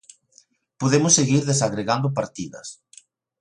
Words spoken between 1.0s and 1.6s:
seguir